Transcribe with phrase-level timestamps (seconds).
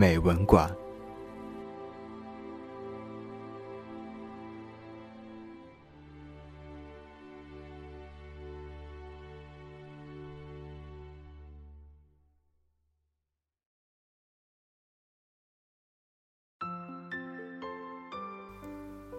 [0.00, 0.66] 美文馆》。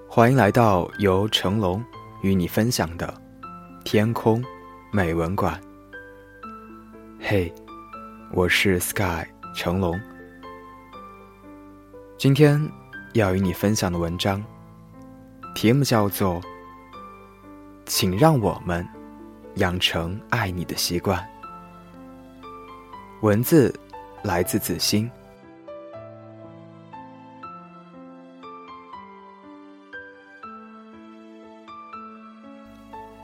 [0.09, 1.85] 欢迎来到由成龙
[2.23, 3.05] 与你分享的
[3.83, 4.43] 《天空
[4.91, 5.61] 美文馆》。
[7.19, 7.53] 嘿，
[8.33, 10.01] 我是 Sky 成龙。
[12.21, 12.61] 今天
[13.13, 14.45] 要与你分享的文章，
[15.55, 16.35] 题目叫做
[17.87, 18.87] 《请让我们
[19.55, 21.19] 养成爱你的习惯》。
[23.21, 23.73] 文字
[24.21, 25.09] 来自子欣。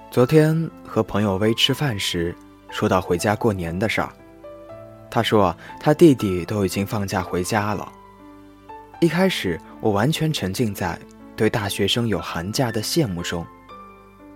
[0.09, 2.35] 昨天和朋友微吃饭时，
[2.71, 4.09] 说到回家过年的事儿。
[5.11, 7.93] 他说他弟弟都已经放假回家了。
[8.99, 10.97] 一开始我完全沉浸在
[11.35, 13.45] 对大学生有寒假的羡慕中，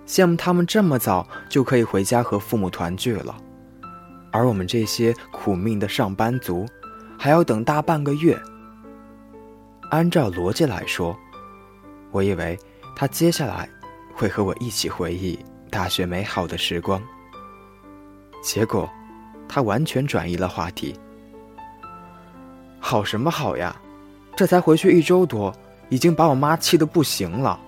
[0.06, 3.36] 羡慕他们这么早就可以回家和父母团聚了，
[4.31, 6.68] 而我们这些苦命的上班族，
[7.18, 8.40] 还要等大半个月。
[9.90, 11.18] 按照逻辑来说，
[12.12, 12.58] 我以为
[12.96, 13.68] 他接下来
[14.14, 15.40] 会和我一起回忆。
[15.72, 17.02] 大学美好的时光。
[18.44, 18.88] 结果，
[19.48, 20.94] 他完全转移了话题。
[22.80, 23.75] 好什么好呀？
[24.41, 25.53] 这才回去一周多，
[25.90, 27.59] 已经把我妈气得不行了。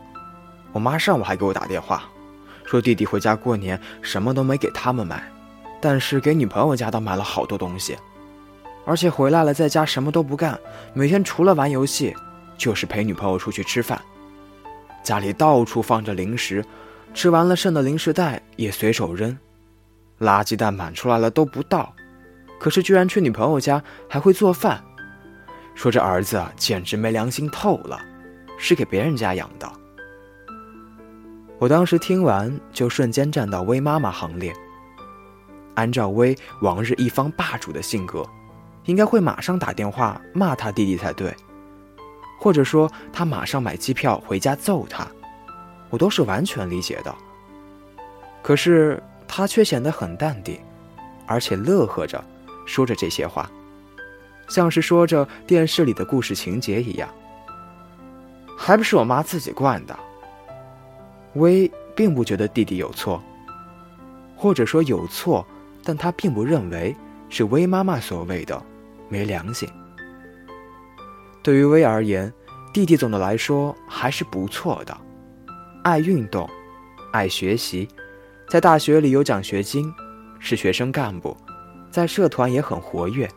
[0.72, 2.06] 我妈上午还给我打电话，
[2.66, 5.23] 说弟弟回家过年什么都没给他们买，
[5.79, 7.95] 但是给女朋友家倒买了好多东西，
[8.88, 10.59] 而且回来了在家什么都不干，
[10.95, 12.12] 每天除了玩游戏，
[12.57, 14.01] 就是陪女朋友出去吃饭，
[15.03, 16.66] 家里到处放着零食。
[17.13, 19.38] 吃完了剩的零食袋也随手扔，
[20.19, 21.94] 垃圾袋满出来了都不倒，
[22.59, 23.79] 可是居然去女朋友家
[24.09, 24.83] 还会做饭，
[25.75, 28.00] 说这儿子简直没良心透了，
[28.57, 29.72] 是给别人家养的。
[31.59, 34.53] 我当时听完就瞬间站到薇妈妈行列。
[35.75, 38.23] 按照薇往日一方霸主的性格，
[38.85, 41.33] 应该会马上打电话骂他弟弟才对，
[42.39, 45.07] 或者说他马上买机票回家揍他。
[45.89, 47.16] 我都是完全理解的，
[48.41, 50.59] 可是他却显得很淡定，
[51.25, 52.23] 而且乐呵着
[52.66, 53.50] 说着这些话，
[54.48, 57.09] 像是说着电视里的故事情节一样。
[58.58, 59.98] 还不是我妈自己惯的。
[61.34, 63.22] 薇并不觉得弟弟有错，
[64.36, 65.46] 或者说有错，
[65.84, 66.96] 但他并不认为
[67.30, 68.64] 是薇妈妈所谓的
[69.09, 69.68] 没良心。
[71.42, 72.31] 对于薇而言，
[72.72, 74.96] 弟弟总的来说还是不错的。
[75.84, 76.50] 爱运动，
[77.12, 77.88] 爱学习，
[78.48, 79.92] 在大学里有奖学金，
[80.40, 81.36] 是学生干部，
[81.92, 83.30] 在社团也很活跃，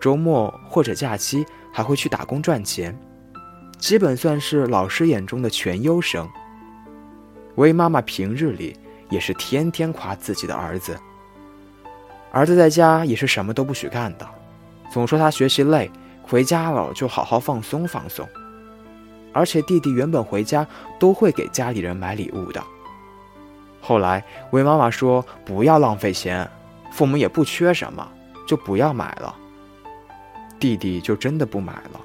[0.00, 2.98] 周末或者假期还会去打工赚钱，
[3.78, 6.26] 基本算是老师眼中的全优生。
[7.56, 8.74] 薇妈妈平日里
[9.10, 10.98] 也是天天夸自己的儿子，
[12.32, 14.26] 儿子在家也是什么都不许干的，
[14.90, 15.90] 总说他学习累，
[16.22, 18.26] 回家了就好好放松放松。
[19.32, 20.66] 而且弟弟原本回家
[20.98, 22.62] 都会给家里人买礼物的。
[23.80, 26.48] 后来魏妈妈说不要浪费钱，
[26.90, 28.06] 父母也不缺什么，
[28.46, 29.36] 就不要买了。
[30.60, 32.00] 弟弟就真的不买了。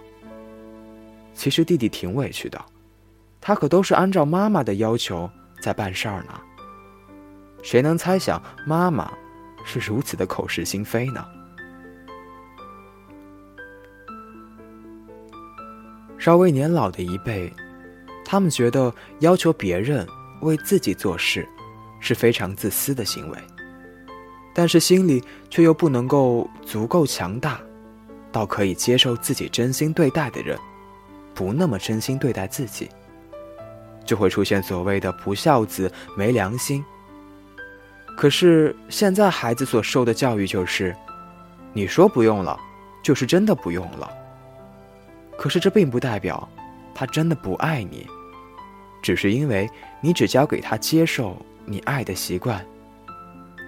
[1.33, 2.59] 其实弟弟挺委屈的，
[3.41, 5.29] 他可都是按照妈妈的要求
[5.61, 6.39] 在办事儿呢。
[7.61, 9.11] 谁能猜想妈妈
[9.65, 11.25] 是如此的口是心非呢？
[16.17, 17.51] 稍微年老的一辈，
[18.23, 20.07] 他们觉得要求别人
[20.41, 21.47] 为自己做事
[21.99, 23.37] 是非常自私的行为，
[24.53, 27.59] 但是心里却又不能够足够强大，
[28.35, 30.59] 到可以接受自己真心对待的人
[31.33, 32.89] 不那么真心对待自己，
[34.03, 36.83] 就会出现所谓的不孝子、没良心。
[38.17, 40.93] 可是现在孩子所受的教育就是，
[41.71, 42.59] 你说不用了，
[43.01, 44.11] 就是真的不用了。
[45.37, 46.45] 可是这并不代表，
[46.93, 48.05] 他真的不爱你，
[49.01, 49.69] 只是因为
[50.01, 52.65] 你只教给他接受你爱的习惯，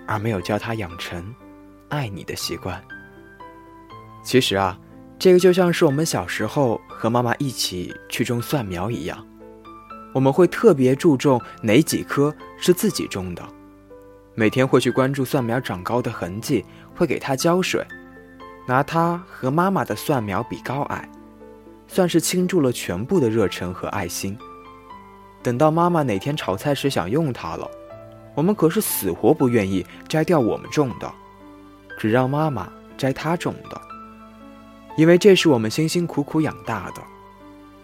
[0.06, 1.34] 而没有教他养成
[1.88, 2.84] 爱你的习惯。
[4.28, 4.78] 其实啊，
[5.18, 9.26] 这个就像是我们小时候和妈妈一起去种蒜苗一样，
[10.12, 13.42] 我们会特别注重哪几棵是自己种的，
[14.36, 17.82] 每天会去关注蒜苗长高的痕迹，会给它浇水，
[18.68, 21.10] 拿它和妈妈的蒜苗比高矮，
[21.88, 24.38] 算是倾注了全部的热忱和爱心。
[25.42, 27.66] 等到妈妈哪天炒菜时想用它了，
[28.36, 31.10] 我们可是死活不愿意摘掉我们种的，
[31.98, 33.87] 只让妈妈摘她种的。
[34.98, 37.02] 因为这是我们辛辛苦苦养大的，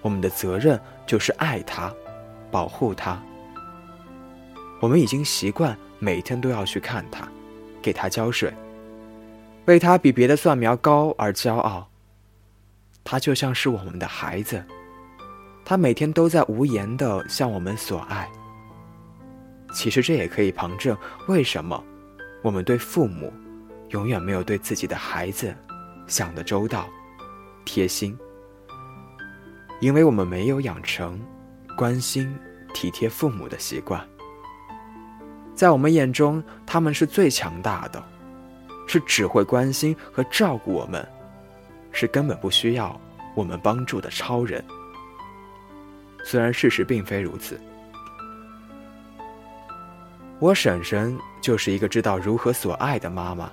[0.01, 1.93] 我们的责任就是爱它，
[2.51, 3.21] 保护它。
[4.81, 7.27] 我们已经习惯每天都要去看它，
[7.83, 8.51] 给它浇水，
[9.65, 11.87] 为它比别的蒜苗高而骄傲。
[13.03, 14.63] 它就像是我们的孩子，
[15.63, 18.27] 它每天都在无言的向我们索爱。
[19.71, 21.81] 其实这也可以旁证为什么
[22.41, 23.31] 我们对父母
[23.89, 25.55] 永远没有对自己的孩子
[26.07, 26.89] 想的周到。
[27.65, 28.17] 贴心，
[29.79, 31.19] 因为我们没有养成
[31.77, 32.33] 关心、
[32.73, 34.03] 体贴父母的习惯。
[35.55, 38.03] 在我们眼中，他们是最强大的，
[38.87, 41.07] 是只会关心和照顾我们，
[41.91, 42.99] 是根本不需要
[43.35, 44.63] 我们帮助的超人。
[46.25, 47.59] 虽然事实并非如此，
[50.39, 53.51] 我婶婶就是一个知道如何所爱的妈妈。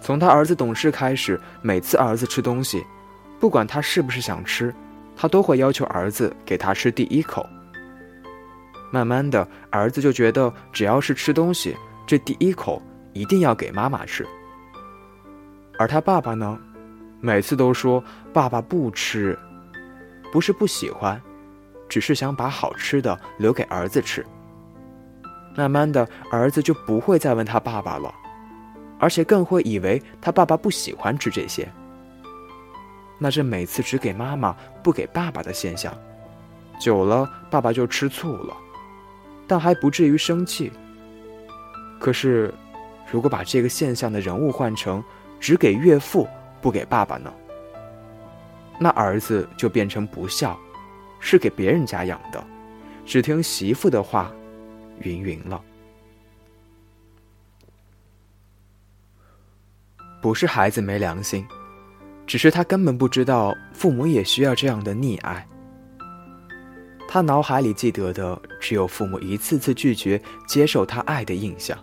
[0.00, 2.84] 从她儿子懂事开始，每次儿子吃东西。
[3.40, 4.74] 不管他是不是想吃，
[5.16, 7.46] 他都会要求儿子给他吃第一口。
[8.90, 11.76] 慢慢的，儿子就觉得只要是吃东西，
[12.06, 12.82] 这第一口
[13.12, 14.26] 一定要给妈妈吃。
[15.78, 16.58] 而他爸爸呢，
[17.20, 18.02] 每次都说
[18.32, 19.38] 爸爸不吃，
[20.32, 21.20] 不是不喜欢，
[21.88, 24.24] 只是想把好吃的留给儿子吃。
[25.54, 28.12] 慢慢的，儿子就不会再问他爸爸了，
[28.98, 31.68] 而且更会以为他爸爸不喜欢吃这些。
[33.18, 35.92] 那这每次只给妈妈不给爸爸的现象，
[36.80, 38.56] 久了爸爸就吃醋了，
[39.46, 40.72] 但还不至于生气。
[41.98, 42.54] 可是，
[43.10, 45.02] 如果把这个现象的人物换成
[45.40, 46.28] 只给岳父
[46.60, 47.32] 不给爸爸呢？
[48.78, 50.56] 那儿子就变成不孝，
[51.18, 52.46] 是给别人家养的，
[53.04, 54.30] 只听媳妇的话，
[55.00, 55.60] 云云了。
[60.22, 61.44] 不是孩子没良心。
[62.28, 65.44] 只是他根本不知道，父母也需要这样的溺爱。
[67.08, 71.76] 他脑海里记得的只有父母一次次拒绝接受他爱的印象。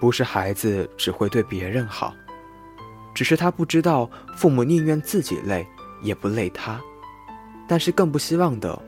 [0.00, 2.14] 不是孩子只会对别人好，
[3.14, 5.66] 只是他不知道父母宁愿自己累
[6.00, 6.80] 也不累他，
[7.68, 8.82] 但是更不希望的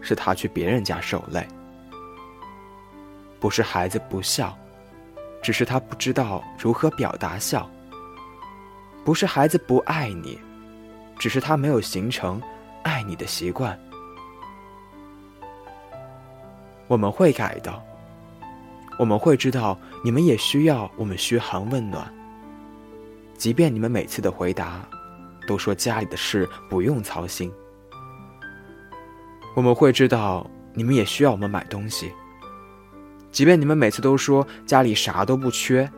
[0.00, 1.46] 是他去别人家受累。
[3.38, 4.56] 不是孩子不孝，
[5.42, 7.70] 只是他不知道如何表达孝。
[9.04, 10.38] 不是孩子不爱你，
[11.18, 12.40] 只是他没有形成
[12.82, 13.78] 爱你的习惯。
[16.86, 17.82] 我们会改的，
[18.98, 22.12] 我们会知道你们也需要我们嘘寒问暖。
[23.36, 24.86] 即便你们每次的回答
[25.46, 27.50] 都说家里的事不用操心，
[29.56, 32.12] 我们会知道你们也需要我们买东西。
[33.30, 35.90] 即便你们每次都说家里啥都不缺，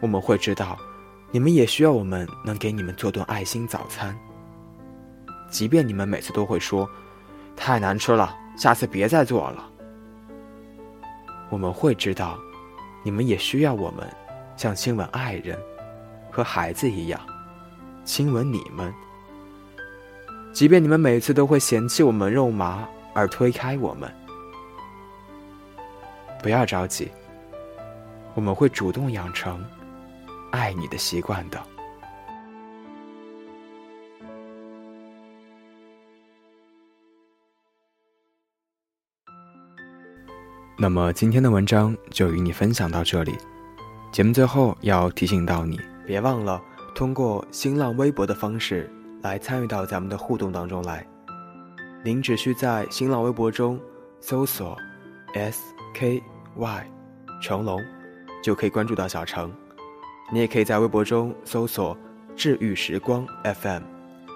[0.00, 0.78] 我们会知道。
[1.30, 4.16] 你们也需要我们能给你们做顿爱心早餐，
[5.50, 6.88] 即便你们每次都会说
[7.54, 9.70] 太难吃了，下次别再做了。
[11.50, 12.38] 我们会知道，
[13.02, 14.06] 你们也需要我们
[14.56, 15.58] 像亲吻爱人
[16.30, 17.20] 和孩子一样
[18.04, 18.92] 亲吻你们。
[20.52, 24.10] 即便你们每次都会嫌弃我们肉麻而推开我们，
[26.42, 27.10] 不要着急，
[28.34, 29.62] 我们会主动养成。
[30.56, 31.62] 爱你的习惯的。
[40.78, 43.36] 那么今天的文章就与你分享到这里。
[44.10, 46.62] 节目最后要提醒到你，别忘了
[46.94, 48.90] 通过新浪微博的方式
[49.22, 51.06] 来参与到咱们的互动当中来。
[52.02, 53.78] 您只需在新浪微博中
[54.20, 54.76] 搜索
[55.34, 56.84] “SKY
[57.42, 57.82] 成龙”，
[58.42, 59.52] 就可以关注到小程。
[60.32, 61.96] 你也可以在微博中搜索
[62.34, 63.82] “治愈时光 FM”，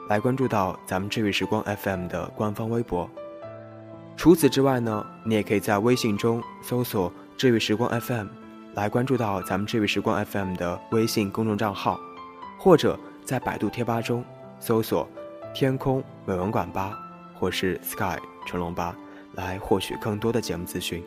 [0.09, 3.11] 来关注到咱们“治愈时光 FM” 的官方微博。
[4.16, 8.28] 除此之外呢，你也可以在微信中搜索“治愈时光 FM”，
[8.75, 11.99] 来关注到咱们“治愈时光 FM” 的微信公众账号，
[12.56, 14.25] 或者在百度贴吧中
[14.61, 15.09] 搜索
[15.52, 16.97] “天空美文馆吧”
[17.35, 18.16] 或是 “Sky
[18.47, 18.97] 成龙吧”，
[19.35, 21.02] 来获取更多的节目资讯。